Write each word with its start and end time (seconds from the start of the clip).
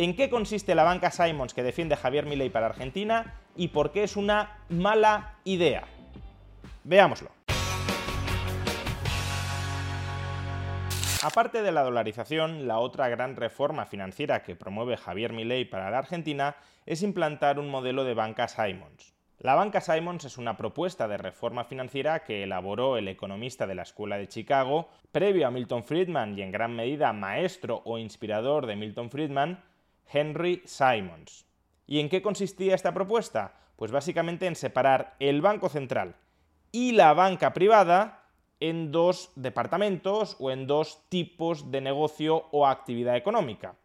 ¿En 0.00 0.14
qué 0.14 0.30
consiste 0.30 0.76
la 0.76 0.84
banca 0.84 1.10
Simons 1.10 1.54
que 1.54 1.64
defiende 1.64 1.96
Javier 1.96 2.24
Milei 2.24 2.50
para 2.50 2.66
Argentina 2.66 3.34
y 3.56 3.66
por 3.66 3.90
qué 3.90 4.04
es 4.04 4.16
una 4.16 4.62
mala 4.68 5.34
idea? 5.42 5.88
Veámoslo. 6.84 7.30
Aparte 11.24 11.62
de 11.62 11.72
la 11.72 11.82
dolarización, 11.82 12.68
la 12.68 12.78
otra 12.78 13.08
gran 13.08 13.34
reforma 13.34 13.86
financiera 13.86 14.44
que 14.44 14.54
promueve 14.54 14.96
Javier 14.96 15.32
Milei 15.32 15.64
para 15.64 15.90
la 15.90 15.98
Argentina 15.98 16.54
es 16.86 17.02
implantar 17.02 17.58
un 17.58 17.68
modelo 17.68 18.04
de 18.04 18.14
banca 18.14 18.46
Simons. 18.46 19.18
La 19.40 19.56
banca 19.56 19.80
Simons 19.80 20.24
es 20.24 20.38
una 20.38 20.56
propuesta 20.56 21.08
de 21.08 21.16
reforma 21.16 21.64
financiera 21.64 22.22
que 22.22 22.44
elaboró 22.44 22.98
el 22.98 23.08
economista 23.08 23.66
de 23.66 23.74
la 23.74 23.82
Escuela 23.82 24.16
de 24.16 24.28
Chicago, 24.28 24.90
previo 25.10 25.48
a 25.48 25.50
Milton 25.50 25.82
Friedman 25.82 26.38
y 26.38 26.42
en 26.42 26.52
gran 26.52 26.76
medida 26.76 27.12
maestro 27.12 27.82
o 27.84 27.98
inspirador 27.98 28.66
de 28.66 28.76
Milton 28.76 29.10
Friedman, 29.10 29.60
Henry 30.12 30.62
Simons. 30.64 31.46
¿Y 31.86 32.00
en 32.00 32.08
qué 32.08 32.22
consistía 32.22 32.74
esta 32.74 32.92
propuesta? 32.92 33.54
Pues 33.76 33.90
básicamente 33.90 34.46
en 34.46 34.56
separar 34.56 35.16
el 35.20 35.40
Banco 35.40 35.68
Central 35.68 36.16
y 36.72 36.92
la 36.92 37.14
banca 37.14 37.52
privada 37.52 38.24
en 38.60 38.90
dos 38.90 39.30
departamentos 39.36 40.36
o 40.38 40.50
en 40.50 40.66
dos 40.66 41.08
tipos 41.08 41.70
de 41.70 41.80
negocio 41.80 42.46
o 42.50 42.66
actividad 42.66 43.16
económica. 43.16 43.76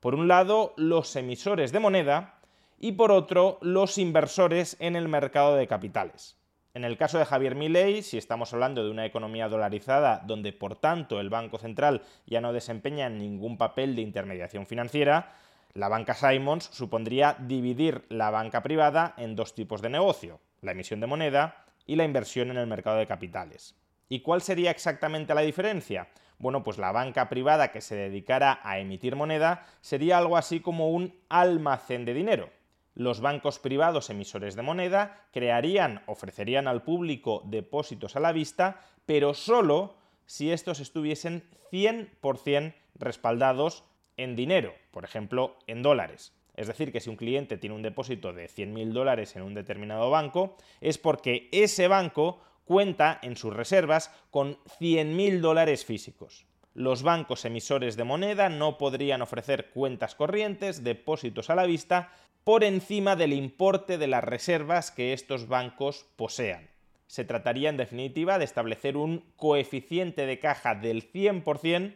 Por 0.00 0.14
un 0.14 0.28
lado, 0.28 0.74
los 0.76 1.14
emisores 1.16 1.72
de 1.72 1.80
moneda 1.80 2.40
y 2.78 2.92
por 2.92 3.10
otro, 3.10 3.58
los 3.62 3.98
inversores 3.98 4.76
en 4.80 4.96
el 4.96 5.08
mercado 5.08 5.56
de 5.56 5.66
capitales. 5.66 6.36
En 6.74 6.84
el 6.84 6.98
caso 6.98 7.18
de 7.18 7.24
Javier 7.24 7.54
Milei, 7.54 8.02
si 8.02 8.18
estamos 8.18 8.52
hablando 8.52 8.84
de 8.84 8.90
una 8.90 9.06
economía 9.06 9.48
dolarizada 9.48 10.22
donde 10.26 10.52
por 10.52 10.76
tanto 10.76 11.20
el 11.20 11.30
Banco 11.30 11.56
Central 11.56 12.02
ya 12.26 12.42
no 12.42 12.52
desempeña 12.52 13.08
ningún 13.08 13.56
papel 13.56 13.96
de 13.96 14.02
intermediación 14.02 14.66
financiera, 14.66 15.32
la 15.76 15.88
banca 15.88 16.14
Simons 16.14 16.70
supondría 16.72 17.36
dividir 17.38 18.06
la 18.08 18.30
banca 18.30 18.62
privada 18.62 19.12
en 19.18 19.36
dos 19.36 19.54
tipos 19.54 19.82
de 19.82 19.90
negocio, 19.90 20.40
la 20.62 20.72
emisión 20.72 21.00
de 21.00 21.06
moneda 21.06 21.66
y 21.86 21.96
la 21.96 22.04
inversión 22.04 22.50
en 22.50 22.56
el 22.56 22.66
mercado 22.66 22.96
de 22.96 23.06
capitales. 23.06 23.74
¿Y 24.08 24.20
cuál 24.20 24.40
sería 24.40 24.70
exactamente 24.70 25.34
la 25.34 25.42
diferencia? 25.42 26.08
Bueno, 26.38 26.62
pues 26.64 26.78
la 26.78 26.92
banca 26.92 27.28
privada 27.28 27.72
que 27.72 27.82
se 27.82 27.94
dedicara 27.94 28.60
a 28.62 28.78
emitir 28.78 29.16
moneda 29.16 29.66
sería 29.82 30.16
algo 30.16 30.38
así 30.38 30.60
como 30.60 30.90
un 30.90 31.14
almacén 31.28 32.06
de 32.06 32.14
dinero. 32.14 32.50
Los 32.94 33.20
bancos 33.20 33.58
privados 33.58 34.08
emisores 34.08 34.56
de 34.56 34.62
moneda 34.62 35.26
crearían, 35.30 36.02
ofrecerían 36.06 36.68
al 36.68 36.84
público 36.84 37.42
depósitos 37.44 38.16
a 38.16 38.20
la 38.20 38.32
vista, 38.32 38.80
pero 39.04 39.34
solo 39.34 39.96
si 40.24 40.52
estos 40.52 40.80
estuviesen 40.80 41.44
100% 41.70 42.74
respaldados 42.94 43.84
en 44.16 44.36
dinero, 44.36 44.74
por 44.90 45.04
ejemplo, 45.04 45.56
en 45.66 45.82
dólares. 45.82 46.32
Es 46.54 46.68
decir, 46.68 46.90
que 46.90 47.00
si 47.00 47.10
un 47.10 47.16
cliente 47.16 47.58
tiene 47.58 47.76
un 47.76 47.82
depósito 47.82 48.32
de 48.32 48.48
100.000 48.48 48.92
dólares 48.92 49.36
en 49.36 49.42
un 49.42 49.54
determinado 49.54 50.10
banco, 50.10 50.56
es 50.80 50.96
porque 50.96 51.48
ese 51.52 51.86
banco 51.86 52.40
cuenta 52.64 53.18
en 53.22 53.36
sus 53.36 53.54
reservas 53.54 54.10
con 54.30 54.56
100.000 54.80 55.40
dólares 55.40 55.84
físicos. 55.84 56.46
Los 56.74 57.02
bancos 57.02 57.44
emisores 57.44 57.96
de 57.96 58.04
moneda 58.04 58.48
no 58.48 58.76
podrían 58.76 59.22
ofrecer 59.22 59.70
cuentas 59.70 60.14
corrientes, 60.14 60.84
depósitos 60.84 61.48
a 61.48 61.54
la 61.54 61.64
vista, 61.64 62.12
por 62.44 62.64
encima 62.64 63.16
del 63.16 63.32
importe 63.32 63.98
de 63.98 64.06
las 64.06 64.22
reservas 64.22 64.90
que 64.90 65.12
estos 65.12 65.48
bancos 65.48 66.06
posean. 66.16 66.68
Se 67.06 67.24
trataría 67.24 67.70
en 67.70 67.76
definitiva 67.76 68.38
de 68.38 68.44
establecer 68.44 68.96
un 68.96 69.24
coeficiente 69.36 70.26
de 70.26 70.38
caja 70.38 70.74
del 70.74 71.10
100% 71.10 71.94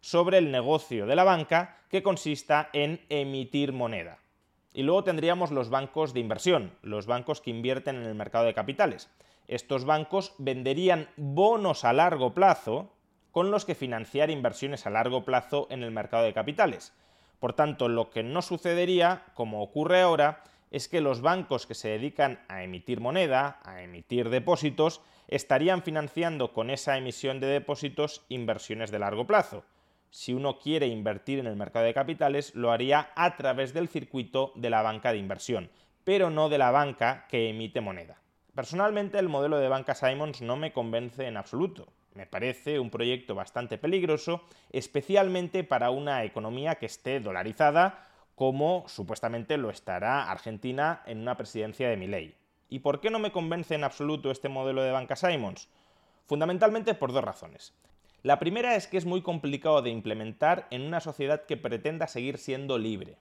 sobre 0.00 0.38
el 0.38 0.50
negocio 0.50 1.06
de 1.06 1.16
la 1.16 1.24
banca 1.24 1.78
que 1.90 2.02
consista 2.02 2.70
en 2.72 3.00
emitir 3.08 3.72
moneda. 3.72 4.18
Y 4.72 4.82
luego 4.82 5.04
tendríamos 5.04 5.50
los 5.50 5.70
bancos 5.70 6.12
de 6.12 6.20
inversión, 6.20 6.72
los 6.82 7.06
bancos 7.06 7.40
que 7.40 7.50
invierten 7.50 7.96
en 7.96 8.04
el 8.04 8.14
mercado 8.14 8.44
de 8.44 8.54
capitales 8.54 9.08
estos 9.48 9.84
bancos 9.84 10.34
venderían 10.38 11.08
bonos 11.16 11.84
a 11.84 11.92
largo 11.92 12.34
plazo 12.34 12.92
con 13.30 13.50
los 13.50 13.64
que 13.64 13.74
financiar 13.74 14.30
inversiones 14.30 14.86
a 14.86 14.90
largo 14.90 15.24
plazo 15.24 15.66
en 15.70 15.82
el 15.82 15.90
mercado 15.90 16.24
de 16.24 16.32
capitales. 16.32 16.92
Por 17.38 17.52
tanto, 17.52 17.88
lo 17.88 18.10
que 18.10 18.22
no 18.22 18.42
sucedería, 18.42 19.24
como 19.34 19.62
ocurre 19.62 20.00
ahora, 20.00 20.42
es 20.70 20.88
que 20.88 21.00
los 21.00 21.20
bancos 21.20 21.66
que 21.66 21.74
se 21.74 21.88
dedican 21.88 22.40
a 22.48 22.62
emitir 22.62 23.00
moneda, 23.00 23.60
a 23.62 23.82
emitir 23.82 24.30
depósitos, 24.30 25.02
estarían 25.28 25.82
financiando 25.82 26.52
con 26.52 26.70
esa 26.70 26.96
emisión 26.96 27.40
de 27.40 27.46
depósitos 27.46 28.24
inversiones 28.28 28.90
de 28.90 28.98
largo 28.98 29.26
plazo. 29.26 29.64
Si 30.16 30.32
uno 30.32 30.58
quiere 30.58 30.86
invertir 30.86 31.40
en 31.40 31.46
el 31.46 31.56
mercado 31.56 31.84
de 31.84 31.92
capitales, 31.92 32.54
lo 32.54 32.72
haría 32.72 33.10
a 33.16 33.36
través 33.36 33.74
del 33.74 33.86
circuito 33.86 34.50
de 34.54 34.70
la 34.70 34.80
banca 34.80 35.12
de 35.12 35.18
inversión, 35.18 35.68
pero 36.04 36.30
no 36.30 36.48
de 36.48 36.56
la 36.56 36.70
banca 36.70 37.26
que 37.28 37.50
emite 37.50 37.82
moneda. 37.82 38.16
Personalmente 38.54 39.18
el 39.18 39.28
modelo 39.28 39.58
de 39.58 39.68
banca 39.68 39.94
Simons 39.94 40.40
no 40.40 40.56
me 40.56 40.72
convence 40.72 41.26
en 41.26 41.36
absoluto. 41.36 41.88
Me 42.14 42.24
parece 42.24 42.80
un 42.80 42.88
proyecto 42.88 43.34
bastante 43.34 43.76
peligroso, 43.76 44.40
especialmente 44.72 45.64
para 45.64 45.90
una 45.90 46.24
economía 46.24 46.76
que 46.76 46.86
esté 46.86 47.20
dolarizada, 47.20 48.08
como 48.34 48.84
supuestamente 48.88 49.58
lo 49.58 49.68
estará 49.68 50.30
Argentina 50.30 51.02
en 51.04 51.20
una 51.20 51.36
presidencia 51.36 51.90
de 51.90 51.98
Milei. 51.98 52.34
¿Y 52.70 52.78
por 52.78 53.02
qué 53.02 53.10
no 53.10 53.18
me 53.18 53.32
convence 53.32 53.74
en 53.74 53.84
absoluto 53.84 54.30
este 54.30 54.48
modelo 54.48 54.82
de 54.82 54.92
banca 54.92 55.14
Simons? 55.14 55.68
Fundamentalmente 56.24 56.94
por 56.94 57.12
dos 57.12 57.22
razones. 57.22 57.74
La 58.26 58.40
primera 58.40 58.74
es 58.74 58.88
que 58.88 58.96
es 58.96 59.06
muy 59.06 59.22
complicado 59.22 59.82
de 59.82 59.90
implementar 59.90 60.66
en 60.72 60.82
una 60.82 60.98
sociedad 60.98 61.46
que 61.46 61.56
pretenda 61.56 62.08
seguir 62.08 62.38
siendo 62.38 62.76
libre. 62.76 63.20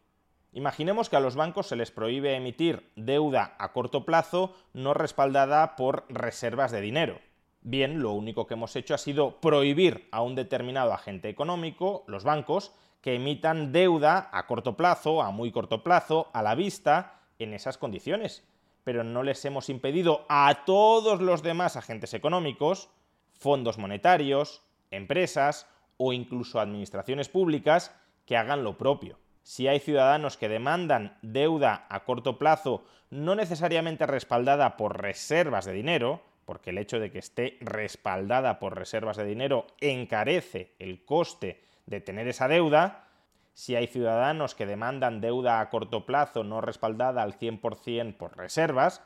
Imaginemos 0.52 1.10
que 1.10 1.16
a 1.16 1.20
los 1.20 1.36
bancos 1.36 1.68
se 1.68 1.76
les 1.76 1.92
prohíbe 1.92 2.36
emitir 2.36 2.92
deuda 2.96 3.56
a 3.60 3.72
corto 3.72 4.04
plazo 4.04 4.56
no 4.74 4.96
respaldada 4.96 5.76
por 5.76 6.06
reservas 6.10 6.72
de 6.72 6.82
dinero. 6.82 7.20
Bien, 7.62 8.02
lo 8.02 8.14
único 8.14 8.48
que 8.48 8.56
hemos 8.56 8.76
hecho 8.76 8.96
ha 8.96 8.98
sido 8.98 9.40
prohibir 9.42 10.10
a 10.12 10.24
un 10.24 10.34
determinado 10.34 10.92
agente 10.92 11.30
económico, 11.30 12.04
los 12.08 12.24
bancos, 12.24 12.74
que 13.02 13.14
emitan 13.14 13.72
deuda 13.72 14.32
a 14.32 14.48
corto 14.48 14.76
plazo, 14.76 15.22
a 15.22 15.30
muy 15.30 15.52
corto 15.52 15.84
plazo, 15.84 16.32
a 16.34 16.42
la 16.42 16.56
vista, 16.56 17.22
en 17.38 17.54
esas 17.54 17.78
condiciones. 17.78 18.44
Pero 18.84 19.04
no 19.04 19.22
les 19.22 19.46
hemos 19.46 19.70
impedido 19.70 20.26
a 20.30 20.64
todos 20.66 21.22
los 21.22 21.44
demás 21.44 21.76
agentes 21.76 22.16
económicos, 22.16 22.90
fondos 23.38 23.78
monetarios, 23.78 24.65
empresas 24.92 25.68
o 25.98 26.14
incluso 26.14 26.60
administraciones 26.60 27.30
públicas 27.30 27.96
que 28.26 28.38
hagan 28.38 28.64
lo 28.64 28.78
propio. 28.78 29.20
Si 29.44 29.68
hay 29.68 29.80
ciudadanos 29.80 30.38
que 30.38 30.50
demandan 30.50 31.18
deuda 31.22 31.86
a 31.90 32.04
corto 32.04 32.40
plazo 32.40 32.84
no 33.12 33.36
necesariamente 33.36 34.06
respaldada 34.08 34.78
por 34.78 35.02
reservas 35.02 35.66
de 35.66 35.74
dinero, 35.74 36.24
porque 36.46 36.72
el 36.72 36.78
hecho 36.78 37.00
de 37.00 37.12
que 37.12 37.20
esté 37.20 37.58
respaldada 37.62 38.60
por 38.60 38.76
reservas 38.76 39.18
de 39.18 39.26
dinero 39.26 39.68
encarece 39.80 40.76
el 40.80 41.06
coste 41.06 41.62
de 41.86 42.02
tener 42.02 42.28
esa 42.28 42.48
deuda, 42.48 43.08
si 43.54 43.76
hay 43.76 43.88
ciudadanos 43.88 44.54
que 44.54 44.66
demandan 44.66 45.22
deuda 45.22 45.60
a 45.60 45.70
corto 45.70 46.06
plazo 46.06 46.44
no 46.44 46.62
respaldada 46.62 47.24
al 47.24 47.38
100% 47.38 48.18
por 48.18 48.38
reservas, 48.38 49.02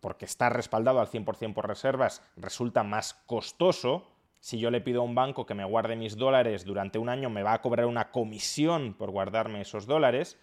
porque 0.00 0.24
estar 0.24 0.54
respaldado 0.54 1.00
al 1.00 1.08
100% 1.08 1.54
por 1.54 1.68
reservas 1.68 2.22
resulta 2.36 2.82
más 2.82 3.14
costoso, 3.26 4.10
si 4.46 4.60
yo 4.60 4.70
le 4.70 4.80
pido 4.80 5.00
a 5.00 5.04
un 5.04 5.16
banco 5.16 5.44
que 5.44 5.54
me 5.54 5.64
guarde 5.64 5.96
mis 5.96 6.16
dólares 6.16 6.64
durante 6.64 7.00
un 7.00 7.08
año, 7.08 7.28
me 7.28 7.42
va 7.42 7.52
a 7.52 7.60
cobrar 7.60 7.86
una 7.86 8.12
comisión 8.12 8.94
por 8.94 9.10
guardarme 9.10 9.60
esos 9.60 9.86
dólares. 9.86 10.38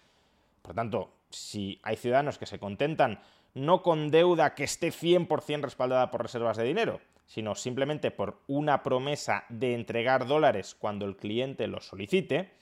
Por 0.60 0.74
tanto, 0.74 1.14
si 1.30 1.80
hay 1.82 1.96
ciudadanos 1.96 2.36
que 2.36 2.44
se 2.44 2.58
contentan 2.58 3.20
no 3.54 3.82
con 3.82 4.10
deuda 4.10 4.54
que 4.54 4.64
esté 4.64 4.88
100% 4.88 5.62
respaldada 5.62 6.10
por 6.10 6.20
reservas 6.20 6.58
de 6.58 6.64
dinero, 6.64 7.00
sino 7.24 7.54
simplemente 7.54 8.10
por 8.10 8.42
una 8.46 8.82
promesa 8.82 9.46
de 9.48 9.72
entregar 9.72 10.26
dólares 10.26 10.76
cuando 10.78 11.06
el 11.06 11.16
cliente 11.16 11.66
los 11.66 11.86
solicite, 11.86 12.52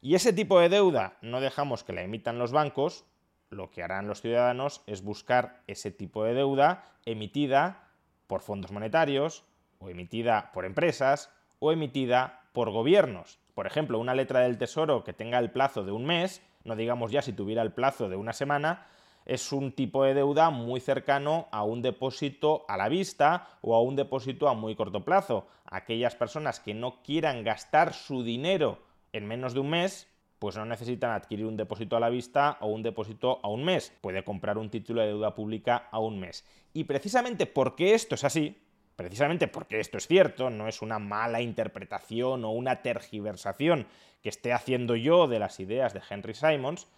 y 0.00 0.14
ese 0.14 0.32
tipo 0.32 0.60
de 0.60 0.68
deuda 0.68 1.16
no 1.20 1.40
dejamos 1.40 1.82
que 1.82 1.94
la 1.94 2.02
emitan 2.02 2.38
los 2.38 2.52
bancos, 2.52 3.04
lo 3.50 3.70
que 3.72 3.82
harán 3.82 4.06
los 4.06 4.20
ciudadanos 4.20 4.84
es 4.86 5.02
buscar 5.02 5.64
ese 5.66 5.90
tipo 5.90 6.22
de 6.22 6.34
deuda 6.34 6.92
emitida 7.04 7.88
por 8.28 8.40
fondos 8.40 8.70
monetarios, 8.70 9.44
o 9.78 9.88
emitida 9.88 10.50
por 10.52 10.64
empresas 10.64 11.30
o 11.58 11.72
emitida 11.72 12.42
por 12.52 12.70
gobiernos. 12.70 13.38
Por 13.54 13.66
ejemplo, 13.66 13.98
una 13.98 14.14
letra 14.14 14.40
del 14.40 14.58
Tesoro 14.58 15.04
que 15.04 15.12
tenga 15.12 15.38
el 15.38 15.50
plazo 15.50 15.84
de 15.84 15.92
un 15.92 16.04
mes, 16.04 16.42
no 16.64 16.76
digamos 16.76 17.10
ya 17.10 17.22
si 17.22 17.32
tuviera 17.32 17.62
el 17.62 17.72
plazo 17.72 18.08
de 18.08 18.16
una 18.16 18.32
semana, 18.32 18.86
es 19.26 19.52
un 19.52 19.72
tipo 19.72 20.04
de 20.04 20.14
deuda 20.14 20.50
muy 20.50 20.80
cercano 20.80 21.48
a 21.50 21.64
un 21.64 21.82
depósito 21.82 22.64
a 22.68 22.76
la 22.76 22.88
vista 22.88 23.48
o 23.60 23.74
a 23.74 23.82
un 23.82 23.96
depósito 23.96 24.48
a 24.48 24.54
muy 24.54 24.76
corto 24.76 25.04
plazo. 25.04 25.48
Aquellas 25.66 26.14
personas 26.14 26.60
que 26.60 26.74
no 26.74 27.02
quieran 27.02 27.42
gastar 27.42 27.92
su 27.92 28.22
dinero 28.22 28.78
en 29.12 29.26
menos 29.26 29.52
de 29.52 29.60
un 29.60 29.70
mes, 29.70 30.08
pues 30.38 30.56
no 30.56 30.64
necesitan 30.64 31.10
adquirir 31.10 31.46
un 31.46 31.56
depósito 31.56 31.96
a 31.96 32.00
la 32.00 32.08
vista 32.08 32.56
o 32.60 32.68
un 32.68 32.82
depósito 32.82 33.40
a 33.42 33.48
un 33.48 33.64
mes. 33.64 33.92
Puede 34.00 34.22
comprar 34.22 34.58
un 34.58 34.70
título 34.70 35.00
de 35.00 35.08
deuda 35.08 35.34
pública 35.34 35.88
a 35.90 35.98
un 35.98 36.20
mes. 36.20 36.44
Y 36.72 36.84
precisamente 36.84 37.46
porque 37.46 37.94
esto 37.94 38.14
es 38.14 38.22
así, 38.22 38.56
precisamente 38.96 39.46
porque 39.46 39.78
esto 39.78 39.98
es 39.98 40.06
cierto, 40.06 40.50
no 40.50 40.66
es 40.68 40.82
una 40.82 40.98
mala 40.98 41.40
interpretación 41.40 42.44
o 42.44 42.50
una 42.50 42.82
tergiversación 42.82 43.86
que 44.22 44.30
esté 44.30 44.52
haciendo 44.52 44.96
yo 44.96 45.28
de 45.28 45.38
las 45.38 45.60
ideas 45.60 45.92
de 45.94 46.02
Henry 46.08 46.34
Simons, 46.34 46.88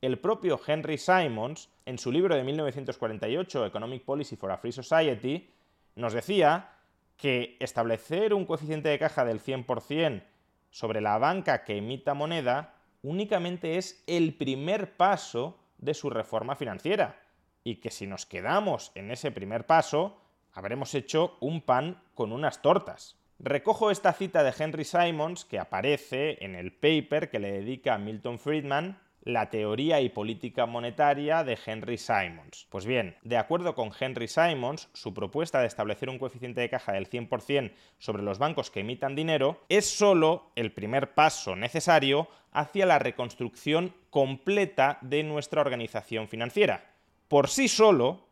el 0.00 0.20
propio 0.20 0.60
Henry 0.64 0.96
Simons, 0.96 1.68
en 1.84 1.98
su 1.98 2.12
libro 2.12 2.36
de 2.36 2.44
1948, 2.44 3.66
Economic 3.66 4.04
Policy 4.04 4.36
for 4.36 4.52
a 4.52 4.58
Free 4.58 4.70
Society, 4.70 5.50
nos 5.96 6.12
decía 6.12 6.70
que 7.16 7.56
establecer 7.58 8.32
un 8.32 8.46
coeficiente 8.46 8.88
de 8.88 8.98
caja 8.98 9.24
del 9.24 9.42
100% 9.42 10.22
sobre 10.70 11.00
la 11.00 11.18
banca 11.18 11.64
que 11.64 11.78
emita 11.78 12.14
moneda 12.14 12.74
únicamente 13.02 13.76
es 13.76 14.04
el 14.06 14.34
primer 14.34 14.96
paso 14.96 15.58
de 15.78 15.94
su 15.94 16.10
reforma 16.10 16.54
financiera 16.54 17.20
y 17.64 17.76
que 17.76 17.90
si 17.90 18.06
nos 18.06 18.26
quedamos 18.26 18.92
en 18.94 19.10
ese 19.10 19.32
primer 19.32 19.66
paso, 19.66 20.20
habremos 20.58 20.92
hecho 20.96 21.36
un 21.38 21.60
pan 21.60 22.02
con 22.14 22.32
unas 22.32 22.62
tortas. 22.62 23.16
Recojo 23.38 23.92
esta 23.92 24.12
cita 24.12 24.42
de 24.42 24.52
Henry 24.58 24.84
Simons 24.84 25.44
que 25.44 25.60
aparece 25.60 26.44
en 26.44 26.56
el 26.56 26.72
paper 26.72 27.30
que 27.30 27.38
le 27.38 27.52
dedica 27.52 27.94
a 27.94 27.98
Milton 27.98 28.40
Friedman 28.40 28.98
la 29.22 29.50
teoría 29.50 30.00
y 30.00 30.08
política 30.08 30.66
monetaria 30.66 31.44
de 31.44 31.56
Henry 31.64 31.96
Simons. 31.96 32.66
Pues 32.70 32.86
bien, 32.86 33.16
de 33.22 33.36
acuerdo 33.36 33.76
con 33.76 33.92
Henry 33.98 34.26
Simons, 34.26 34.88
su 34.94 35.14
propuesta 35.14 35.60
de 35.60 35.68
establecer 35.68 36.08
un 36.08 36.18
coeficiente 36.18 36.60
de 36.60 36.70
caja 36.70 36.92
del 36.92 37.08
100% 37.08 37.72
sobre 37.98 38.24
los 38.24 38.40
bancos 38.40 38.72
que 38.72 38.80
emitan 38.80 39.14
dinero 39.14 39.60
es 39.68 39.88
solo 39.88 40.50
el 40.56 40.72
primer 40.72 41.14
paso 41.14 41.54
necesario 41.54 42.26
hacia 42.50 42.84
la 42.84 42.98
reconstrucción 42.98 43.94
completa 44.10 44.98
de 45.02 45.22
nuestra 45.22 45.60
organización 45.60 46.26
financiera. 46.26 46.90
Por 47.28 47.48
sí 47.48 47.68
solo, 47.68 48.27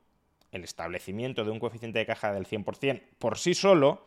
el 0.56 0.64
establecimiento 0.64 1.44
de 1.44 1.50
un 1.50 1.60
coeficiente 1.60 2.00
de 2.00 2.06
caja 2.06 2.32
del 2.32 2.46
100% 2.46 3.02
por 3.18 3.38
sí 3.38 3.54
solo, 3.54 4.06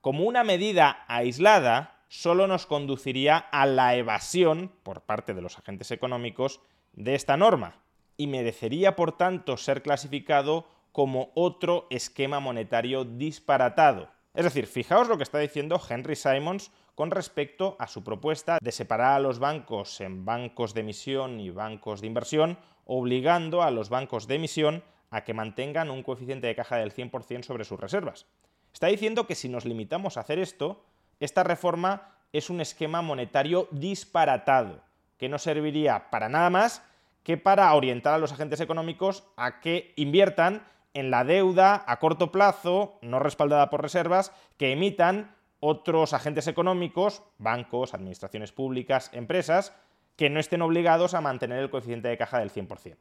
como 0.00 0.24
una 0.24 0.44
medida 0.44 1.04
aislada, 1.08 2.04
solo 2.08 2.46
nos 2.46 2.66
conduciría 2.66 3.36
a 3.36 3.66
la 3.66 3.96
evasión 3.96 4.72
por 4.82 5.02
parte 5.02 5.34
de 5.34 5.42
los 5.42 5.58
agentes 5.58 5.90
económicos 5.90 6.60
de 6.92 7.14
esta 7.14 7.36
norma 7.36 7.82
y 8.16 8.26
merecería, 8.26 8.96
por 8.96 9.16
tanto, 9.16 9.56
ser 9.56 9.82
clasificado 9.82 10.66
como 10.92 11.30
otro 11.34 11.86
esquema 11.90 12.40
monetario 12.40 13.04
disparatado. 13.04 14.10
Es 14.34 14.44
decir, 14.44 14.66
fijaos 14.66 15.08
lo 15.08 15.16
que 15.16 15.22
está 15.22 15.38
diciendo 15.38 15.80
Henry 15.88 16.16
Simons 16.16 16.70
con 16.94 17.10
respecto 17.10 17.76
a 17.78 17.86
su 17.86 18.04
propuesta 18.04 18.58
de 18.60 18.72
separar 18.72 19.12
a 19.12 19.20
los 19.20 19.38
bancos 19.38 20.00
en 20.00 20.24
bancos 20.24 20.74
de 20.74 20.80
emisión 20.80 21.40
y 21.40 21.50
bancos 21.50 22.00
de 22.00 22.08
inversión, 22.08 22.58
obligando 22.84 23.62
a 23.62 23.70
los 23.70 23.88
bancos 23.88 24.26
de 24.26 24.34
emisión 24.34 24.84
a 25.10 25.24
que 25.24 25.34
mantengan 25.34 25.90
un 25.90 26.02
coeficiente 26.02 26.46
de 26.46 26.54
caja 26.54 26.76
del 26.76 26.94
100% 26.94 27.42
sobre 27.42 27.64
sus 27.64 27.78
reservas. 27.78 28.26
Está 28.72 28.86
diciendo 28.86 29.26
que 29.26 29.34
si 29.34 29.48
nos 29.48 29.64
limitamos 29.64 30.16
a 30.16 30.20
hacer 30.20 30.38
esto, 30.38 30.84
esta 31.18 31.42
reforma 31.42 32.14
es 32.32 32.50
un 32.50 32.60
esquema 32.60 33.02
monetario 33.02 33.68
disparatado, 33.72 34.80
que 35.18 35.28
no 35.28 35.38
serviría 35.38 36.10
para 36.10 36.28
nada 36.28 36.50
más 36.50 36.82
que 37.22 37.36
para 37.36 37.74
orientar 37.74 38.14
a 38.14 38.18
los 38.18 38.32
agentes 38.32 38.60
económicos 38.60 39.24
a 39.36 39.60
que 39.60 39.92
inviertan 39.96 40.64
en 40.94 41.10
la 41.10 41.24
deuda 41.24 41.84
a 41.86 41.98
corto 41.98 42.32
plazo, 42.32 42.98
no 43.02 43.18
respaldada 43.18 43.70
por 43.70 43.82
reservas, 43.82 44.32
que 44.56 44.72
emitan 44.72 45.34
otros 45.60 46.14
agentes 46.14 46.46
económicos, 46.46 47.22
bancos, 47.38 47.94
administraciones 47.94 48.52
públicas, 48.52 49.10
empresas, 49.12 49.76
que 50.16 50.30
no 50.30 50.40
estén 50.40 50.62
obligados 50.62 51.14
a 51.14 51.20
mantener 51.20 51.58
el 51.58 51.70
coeficiente 51.70 52.08
de 52.08 52.16
caja 52.16 52.38
del 52.38 52.50
100%. 52.50 52.96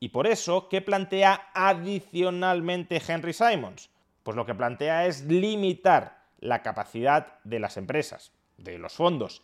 Y 0.00 0.08
por 0.10 0.26
eso, 0.26 0.68
¿qué 0.68 0.80
plantea 0.82 1.50
adicionalmente 1.54 3.00
Henry 3.06 3.32
Simons? 3.32 3.90
Pues 4.22 4.36
lo 4.36 4.46
que 4.46 4.54
plantea 4.54 5.06
es 5.06 5.24
limitar 5.24 6.24
la 6.38 6.62
capacidad 6.62 7.38
de 7.44 7.58
las 7.58 7.76
empresas, 7.76 8.32
de 8.58 8.78
los 8.78 8.94
fondos 8.94 9.42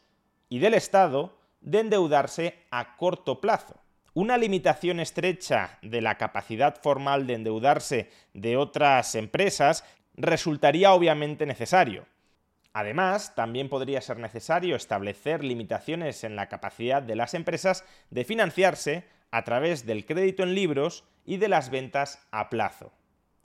y 0.49 0.59
del 0.59 0.75
Estado 0.75 1.39
de 1.61 1.81
endeudarse 1.81 2.59
a 2.71 2.97
corto 2.97 3.41
plazo. 3.41 3.81
Una 4.13 4.37
limitación 4.37 4.99
estrecha 4.99 5.79
de 5.83 6.01
la 6.01 6.19
capacidad 6.19 6.81
formal 6.83 7.27
de 7.27 7.35
endeudarse 7.35 8.11
de 8.35 8.57
otras 8.57 9.15
empresas 9.15 9.85
resultaría 10.15 10.93
obviamente 10.93 11.47
necesario. 11.47 12.07
Además, 12.73 13.35
también 13.35 13.69
podría 13.69 14.01
ser 14.01 14.19
necesario 14.19 14.77
establecer 14.77 15.43
limitaciones 15.45 16.25
en 16.25 16.37
la 16.37 16.49
capacidad 16.49 17.03
de 17.03 17.17
las 17.17 17.35
empresas 17.35 17.85
de 18.11 18.25
financiarse 18.25 19.05
a 19.31 19.45
través 19.45 19.87
del 19.87 20.07
crédito 20.07 20.43
en 20.43 20.55
libros 20.55 21.05
y 21.25 21.37
de 21.37 21.49
las 21.49 21.71
ventas 21.71 22.27
a 22.31 22.51
plazo. 22.51 22.93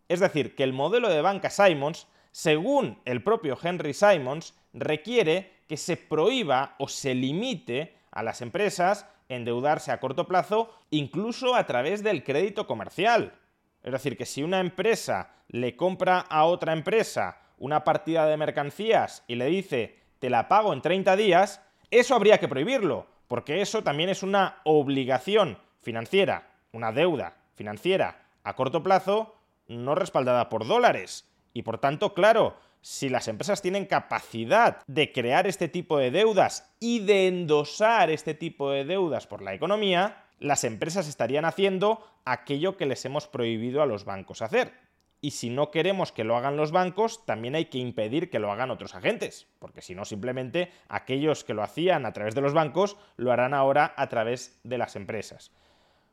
Es 0.07 0.19
decir, 0.19 0.55
que 0.55 0.63
el 0.63 0.73
modelo 0.73 1.09
de 1.09 1.21
banca 1.21 1.49
Simons 1.49 2.07
según 2.35 2.99
el 3.05 3.23
propio 3.23 3.57
Henry 3.63 3.93
Simons, 3.93 4.55
requiere 4.73 5.53
que 5.69 5.77
se 5.77 5.95
prohíba 5.95 6.75
o 6.79 6.89
se 6.89 7.15
limite 7.15 7.95
a 8.11 8.23
las 8.23 8.41
empresas 8.41 9.05
endeudarse 9.29 9.89
a 9.93 10.01
corto 10.01 10.27
plazo, 10.27 10.69
incluso 10.89 11.55
a 11.55 11.65
través 11.65 12.03
del 12.03 12.25
crédito 12.25 12.67
comercial. 12.67 13.39
Es 13.83 13.93
decir, 13.93 14.17
que 14.17 14.25
si 14.25 14.43
una 14.43 14.59
empresa 14.59 15.31
le 15.47 15.77
compra 15.77 16.19
a 16.19 16.43
otra 16.43 16.73
empresa 16.73 17.39
una 17.57 17.85
partida 17.85 18.25
de 18.25 18.35
mercancías 18.35 19.23
y 19.27 19.35
le 19.35 19.45
dice 19.45 19.97
te 20.19 20.29
la 20.29 20.49
pago 20.49 20.73
en 20.73 20.81
30 20.81 21.15
días, 21.15 21.61
eso 21.89 22.15
habría 22.15 22.37
que 22.37 22.49
prohibirlo, 22.49 23.07
porque 23.29 23.61
eso 23.61 23.81
también 23.81 24.09
es 24.09 24.23
una 24.23 24.59
obligación 24.65 25.57
financiera, 25.85 26.49
una 26.73 26.91
deuda 26.91 27.37
financiera 27.53 28.25
a 28.43 28.55
corto 28.55 28.83
plazo 28.83 29.35
no 29.67 29.95
respaldada 29.95 30.49
por 30.49 30.67
dólares. 30.67 31.29
Y 31.53 31.61
por 31.61 31.77
tanto, 31.77 32.13
claro, 32.13 32.57
si 32.81 33.07
las 33.07 33.27
empresas 33.27 33.61
tienen 33.61 33.85
capacidad 33.85 34.81
de 34.87 35.11
crear 35.11 35.47
este 35.47 35.69
tipo 35.69 35.97
de 35.97 36.11
deudas 36.11 36.75
y 36.79 36.99
de 36.99 37.27
endosar 37.27 38.09
este 38.09 38.33
tipo 38.33 38.71
de 38.71 38.83
deudas 38.83 39.27
por 39.27 39.41
la 39.41 39.53
economía, 39.53 40.25
las 40.39 40.63
empresas 40.63 41.07
estarían 41.07 41.45
haciendo 41.45 42.05
aquello 42.25 42.77
que 42.77 42.87
les 42.87 43.05
hemos 43.05 43.27
prohibido 43.27 43.81
a 43.81 43.85
los 43.85 44.03
bancos 44.03 44.41
hacer. 44.41 44.73
Y 45.21 45.31
si 45.31 45.49
no 45.49 45.71
queremos 45.71 46.11
que 46.11 46.23
lo 46.23 46.35
hagan 46.35 46.57
los 46.57 46.71
bancos, 46.71 47.25
también 47.25 47.55
hay 47.55 47.65
que 47.65 47.77
impedir 47.77 48.29
que 48.29 48.39
lo 48.39 48.51
hagan 48.51 48.69
otros 48.69 48.93
agentes, 48.95 49.47
porque 49.59 49.81
si 49.81 49.95
no, 49.95 50.05
simplemente 50.05 50.71
aquellos 50.87 51.43
que 51.43 51.53
lo 51.53 51.63
hacían 51.63 52.05
a 52.05 52.13
través 52.13 52.35
de 52.35 52.41
los 52.41 52.53
bancos 52.53 52.97
lo 53.17 53.31
harán 53.31 53.53
ahora 53.53 53.93
a 53.97 54.07
través 54.09 54.59
de 54.63 54.77
las 54.77 54.95
empresas. 54.95 55.51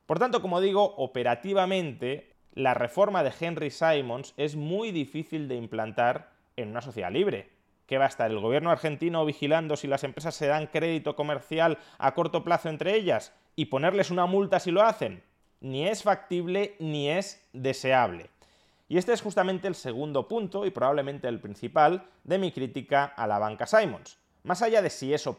Por 0.06 0.18
tanto, 0.18 0.42
como 0.42 0.60
digo, 0.60 0.94
operativamente 0.96 2.32
la 2.54 2.74
reforma 2.74 3.22
de 3.22 3.32
Henry 3.38 3.70
Simons 3.70 4.34
es 4.36 4.56
muy 4.56 4.92
difícil 4.92 5.48
de 5.48 5.56
implantar 5.56 6.32
en 6.56 6.68
una 6.68 6.82
sociedad 6.82 7.10
libre. 7.10 7.50
¿Qué 7.86 7.98
va 7.98 8.04
a 8.04 8.08
estar 8.08 8.30
el 8.30 8.40
gobierno 8.40 8.70
argentino 8.70 9.24
vigilando 9.24 9.76
si 9.76 9.86
las 9.86 10.04
empresas 10.04 10.34
se 10.34 10.46
dan 10.46 10.66
crédito 10.66 11.16
comercial 11.16 11.78
a 11.98 12.14
corto 12.14 12.44
plazo 12.44 12.68
entre 12.68 12.94
ellas 12.94 13.32
y 13.56 13.66
ponerles 13.66 14.10
una 14.10 14.26
multa 14.26 14.60
si 14.60 14.70
lo 14.70 14.82
hacen? 14.82 15.22
Ni 15.60 15.86
es 15.86 16.02
factible 16.02 16.74
ni 16.78 17.08
es 17.08 17.46
deseable. 17.52 18.30
Y 18.88 18.98
este 18.98 19.12
es 19.12 19.22
justamente 19.22 19.68
el 19.68 19.74
segundo 19.74 20.28
punto 20.28 20.66
y 20.66 20.70
probablemente 20.70 21.28
el 21.28 21.40
principal 21.40 22.04
de 22.24 22.38
mi 22.38 22.52
crítica 22.52 23.04
a 23.04 23.26
la 23.26 23.38
banca 23.38 23.66
Simons. 23.66 24.18
Más 24.42 24.60
allá 24.60 24.82
de 24.82 24.90
si 24.90 25.14
eso. 25.14 25.38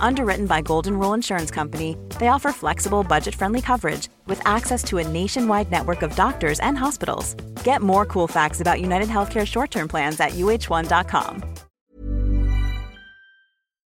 Underwritten 0.00 0.46
by 0.46 0.62
Golden 0.62 0.98
Rule 0.98 1.14
Insurance 1.14 1.50
Company, 1.50 1.96
they 2.18 2.28
offer 2.28 2.52
flexible, 2.52 3.02
budget 3.02 3.34
friendly 3.34 3.60
coverage 3.60 4.08
with 4.26 4.40
access 4.46 4.82
to 4.84 4.98
a 4.98 5.04
nationwide 5.08 5.70
network 5.70 6.02
of 6.02 6.14
doctors 6.14 6.60
and 6.60 6.78
hospitals. 6.78 7.34
Get 7.64 7.82
more 7.82 8.06
cool 8.06 8.28
facts 8.28 8.60
about 8.60 8.80
United 8.80 9.08
Healthcare 9.08 9.46
short 9.46 9.70
term 9.70 9.88
plans 9.88 10.20
at 10.20 10.32
uh1.com. 10.32 11.42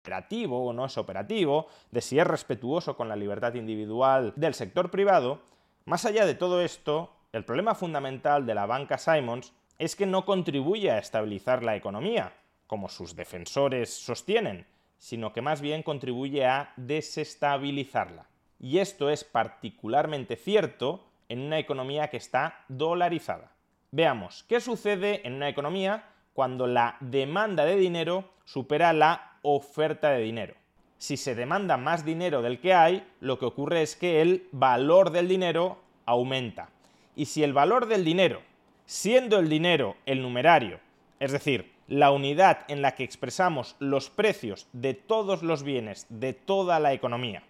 Operativo 0.03 0.67
o 0.67 0.73
no 0.73 0.87
es 0.87 0.97
operativo, 0.97 1.67
de 1.91 2.01
si 2.01 2.19
es 2.19 2.27
respetuoso 2.27 2.97
con 2.97 3.09
la 3.09 3.15
libertad 3.15 3.55
individual 3.55 4.33
del 4.35 4.55
sector 4.55 4.91
privado, 4.91 5.43
más 5.85 6.05
allá 6.05 6.27
de 6.27 6.35
todo 6.35 6.63
esto, 6.63 7.13
el 7.33 7.45
problema 7.45 7.75
fundamental 7.75 8.45
de 8.45 8.55
la 8.55 8.67
banca 8.67 8.99
Simons 8.99 9.53
es 9.79 9.95
que 9.95 10.07
no 10.07 10.25
contribuye 10.25 10.91
a 10.91 10.99
estabilizar 10.99 11.63
la 11.63 11.77
economía, 11.77 12.33
como 12.67 12.89
sus 12.89 13.15
defensores 13.15 13.95
sostienen, 13.95 14.67
sino 15.01 15.33
que 15.33 15.41
más 15.41 15.63
bien 15.63 15.83
contribuye 15.83 16.45
a 16.45 16.73
desestabilizarla. 16.77 18.27
Y 18.61 18.79
esto 18.79 19.09
es 19.09 19.25
particularmente 19.25 20.37
cierto 20.37 21.03
en 21.31 21.41
una 21.41 21.59
economía 21.59 22.09
que 22.09 22.19
está 22.19 22.65
dolarizada. 22.69 23.51
Veamos, 23.91 24.45
¿qué 24.47 24.61
sucede 24.61 25.27
en 25.27 25.35
una 25.35 25.49
economía 25.49 26.05
cuando 26.35 26.67
la 26.67 26.99
demanda 27.01 27.65
de 27.65 27.77
dinero 27.77 28.31
supera 28.45 28.93
la 28.93 29.39
oferta 29.43 30.11
de 30.11 30.21
dinero? 30.21 30.55
Si 30.99 31.17
se 31.17 31.35
demanda 31.35 31.79
más 31.79 32.05
dinero 32.05 32.43
del 32.43 32.61
que 32.61 32.75
hay, 32.75 33.09
lo 33.21 33.39
que 33.39 33.47
ocurre 33.47 33.81
es 33.81 33.97
que 33.97 34.21
el 34.21 34.49
valor 34.53 35.13
del 35.13 35.29
dinero 35.29 35.79
aumenta. 36.05 36.69
Y 37.17 37.25
si 37.25 37.43
el 37.43 37.55
valor 37.55 37.87
del 37.87 38.05
dinero, 38.05 38.43
siendo 38.85 39.39
el 39.39 39.49
dinero 39.49 39.97
el 40.05 40.21
numerario, 40.21 40.79
es 41.19 41.33
decir, 41.33 41.73
la 41.91 42.13
unidad 42.13 42.61
en 42.69 42.83
la 42.83 42.95
que 42.95 43.03
expresamos 43.03 43.75
los 43.81 44.11
precios 44.11 44.69
de 44.73 44.95
todos 44.95 45.43
los 45.43 45.65
bienes 45.65 46.07
de 46.09 46.33
toda 46.33 46.79
la 46.79 46.93
economía, 46.93 47.43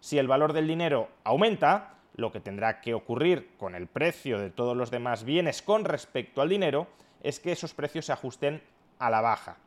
si 0.00 0.18
el 0.18 0.26
valor 0.26 0.54
del 0.54 0.66
dinero 0.66 1.10
aumenta, 1.24 1.94
lo 2.16 2.32
que 2.32 2.40
tendrá 2.40 2.80
que 2.80 2.94
ocurrir 2.94 3.50
con 3.58 3.74
el 3.74 3.86
precio 3.86 4.38
de 4.38 4.48
todos 4.48 4.74
los 4.76 4.90
demás 4.90 5.24
bienes 5.24 5.60
con 5.60 5.84
respecto 5.84 6.40
al 6.40 6.48
dinero 6.48 6.86
es 7.22 7.38
que 7.38 7.52
esos 7.52 7.74
precios 7.74 8.06
se 8.06 8.12
ajusten 8.12 8.62
a 8.98 9.10
la 9.10 9.20
baja. 9.20 9.58